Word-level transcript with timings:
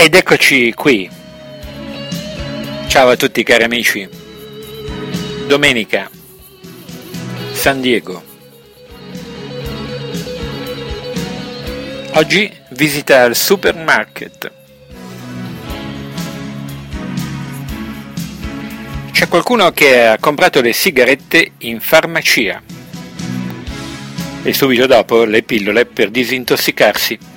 Ed 0.00 0.14
eccoci 0.14 0.72
qui. 0.74 1.10
Ciao 2.86 3.08
a 3.08 3.16
tutti 3.16 3.42
cari 3.42 3.64
amici. 3.64 4.08
Domenica, 5.48 6.08
San 7.50 7.80
Diego. 7.80 8.22
Oggi 12.12 12.48
visita 12.70 13.24
al 13.24 13.34
supermarket. 13.34 14.52
C'è 19.10 19.26
qualcuno 19.26 19.72
che 19.72 20.06
ha 20.06 20.18
comprato 20.20 20.60
le 20.60 20.72
sigarette 20.72 21.54
in 21.58 21.80
farmacia 21.80 22.62
e 24.44 24.52
subito 24.52 24.86
dopo 24.86 25.24
le 25.24 25.42
pillole 25.42 25.86
per 25.86 26.10
disintossicarsi. 26.10 27.27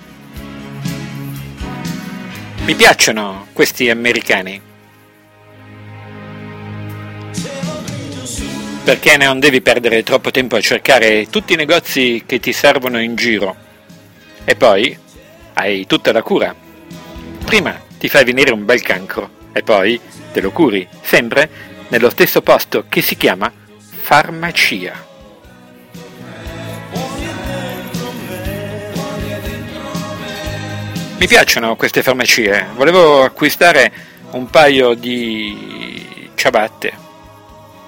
Mi 2.64 2.76
piacciono 2.76 3.48
questi 3.54 3.90
americani. 3.90 4.62
Perché 8.84 9.18
non 9.18 9.40
devi 9.40 9.62
perdere 9.62 10.04
troppo 10.04 10.32
tempo 10.32 10.56
a 10.56 10.62
cercare 10.62 11.28
tutti 11.30 11.54
i 11.54 11.56
negozi 11.56 12.24
che 12.26 12.40
ti 12.40 12.54
servono 12.54 13.02
in 13.02 13.16
giro. 13.16 13.56
E 14.46 14.56
poi 14.56 14.98
hai 15.54 15.88
tutta 15.88 16.12
la 16.12 16.22
cura. 16.22 16.56
Prima 17.44 17.80
ti 17.98 18.08
fai 18.08 18.24
venire 18.24 18.54
un 18.54 18.64
bel 18.64 18.82
cancro 18.82 19.30
e 19.52 19.64
poi 19.64 20.00
te 20.32 20.40
lo 20.40 20.52
curi, 20.52 20.88
sempre 21.02 21.50
nello 21.90 22.10
stesso 22.10 22.42
posto 22.42 22.86
che 22.88 23.02
si 23.02 23.18
chiama 23.18 23.52
farmacia. 23.78 25.11
Mi 31.22 31.28
piacciono 31.28 31.76
queste 31.76 32.02
farmacie, 32.02 32.70
volevo 32.74 33.22
acquistare 33.22 33.92
un 34.32 34.50
paio 34.50 34.96
di 34.96 36.32
ciabatte, 36.34 36.94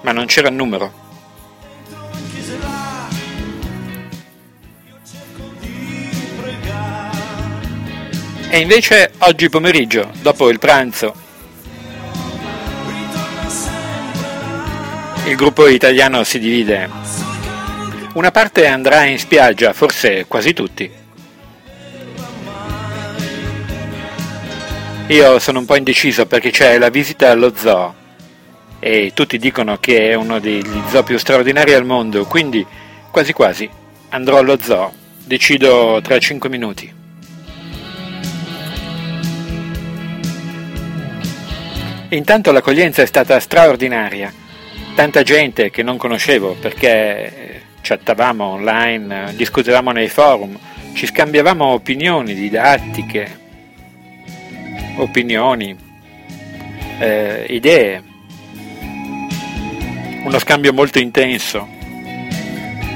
ma 0.02 0.12
non 0.12 0.26
c'era 0.26 0.46
il 0.46 0.54
numero. 0.54 0.92
E 8.50 8.58
invece 8.60 9.10
oggi 9.18 9.48
pomeriggio, 9.48 10.12
dopo 10.22 10.48
il 10.48 10.60
pranzo, 10.60 11.12
il 15.24 15.34
gruppo 15.34 15.66
italiano 15.66 16.22
si 16.22 16.38
divide. 16.38 16.88
Una 18.12 18.30
parte 18.30 18.68
andrà 18.68 19.02
in 19.02 19.18
spiaggia, 19.18 19.72
forse 19.72 20.24
quasi 20.28 20.52
tutti 20.52 21.02
Io 25.08 25.38
sono 25.38 25.58
un 25.58 25.66
po' 25.66 25.76
indeciso 25.76 26.24
perché 26.24 26.50
c'è 26.50 26.78
la 26.78 26.88
visita 26.88 27.30
allo 27.30 27.52
zoo 27.54 27.94
e 28.80 29.12
tutti 29.14 29.36
dicono 29.36 29.76
che 29.78 30.10
è 30.10 30.14
uno 30.14 30.38
degli 30.38 30.82
zoo 30.88 31.02
più 31.02 31.18
straordinari 31.18 31.74
al 31.74 31.84
mondo, 31.84 32.24
quindi 32.24 32.66
quasi 33.10 33.34
quasi 33.34 33.68
andrò 34.08 34.38
allo 34.38 34.58
zoo, 34.58 34.92
decido 35.22 36.00
tra 36.02 36.18
5 36.18 36.48
minuti. 36.48 36.92
Intanto 42.08 42.50
l'accoglienza 42.50 43.02
è 43.02 43.06
stata 43.06 43.38
straordinaria, 43.40 44.32
tanta 44.94 45.22
gente 45.22 45.70
che 45.70 45.82
non 45.82 45.98
conoscevo 45.98 46.56
perché 46.58 47.60
chattavamo 47.82 48.44
online, 48.44 49.34
discutevamo 49.36 49.92
nei 49.92 50.08
forum, 50.08 50.58
ci 50.94 51.04
scambiavamo 51.04 51.66
opinioni 51.66 52.32
didattiche, 52.32 53.42
opinioni, 54.96 55.76
eh, 56.98 57.46
idee, 57.48 58.02
uno 60.24 60.38
scambio 60.38 60.72
molto 60.72 60.98
intenso. 60.98 61.68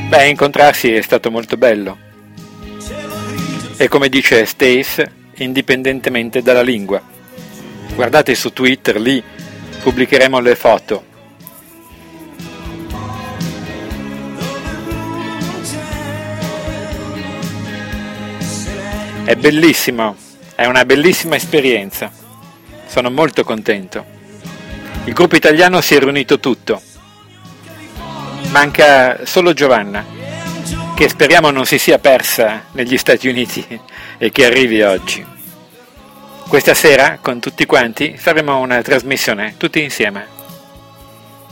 Beh, 0.09 0.28
incontrarsi 0.28 0.92
è 0.92 1.03
stato 1.03 1.31
molto 1.31 1.56
bello. 1.56 1.98
E 3.76 3.88
come 3.88 4.09
dice 4.09 4.44
Stace, 4.47 5.12
indipendentemente 5.36 6.42
dalla 6.42 6.62
lingua. 6.62 7.00
Guardate 7.94 8.34
su 8.34 8.53
Twitter, 8.53 9.00
lì 9.00 9.22
pubblicheremo 9.82 10.41
le 10.41 10.54
foto. 10.54 11.04
È 19.25 19.36
bellissimo 19.36 20.28
è 20.58 20.66
una 20.66 20.84
bellissima 20.84 21.36
esperienza. 21.36 22.10
Sono 22.88 23.12
molto 23.12 23.44
contento. 23.44 24.04
Il 25.04 25.12
gruppo 25.12 25.36
italiano 25.36 25.80
si 25.80 25.94
è 25.94 26.00
riunito 26.00 26.41
tutto. 26.41 26.82
Manca 28.48 29.24
solo 29.24 29.52
Giovanna, 29.52 30.04
che 30.97 31.08
speriamo 31.08 31.50
non 31.50 31.64
si 31.64 31.78
sia 31.78 32.00
persa 32.00 32.64
negli 32.72 32.98
Stati 32.98 33.28
Uniti 33.28 33.64
e 34.18 34.32
che 34.32 34.47
arrivi 34.47 34.82
oggi. 34.82 35.24
Questa 36.48 36.74
sera, 36.74 37.18
con 37.20 37.38
tutti 37.38 37.64
quanti, 37.64 38.16
faremo 38.16 38.58
una 38.58 38.82
trasmissione 38.82 39.54
tutti 39.58 39.80
insieme. 39.80 40.26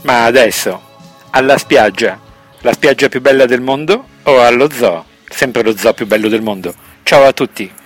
Ma 0.01 0.25
adesso, 0.25 0.81
alla 1.29 1.57
spiaggia, 1.57 2.19
la 2.59 2.73
spiaggia 2.73 3.07
più 3.07 3.21
bella 3.21 3.45
del 3.45 3.61
mondo 3.61 4.05
o 4.23 4.41
allo 4.41 4.69
zoo? 4.69 5.05
Sempre 5.29 5.63
lo 5.63 5.77
zoo 5.77 5.93
più 5.93 6.05
bello 6.05 6.27
del 6.27 6.41
mondo. 6.41 6.75
Ciao 7.03 7.23
a 7.23 7.31
tutti! 7.31 7.76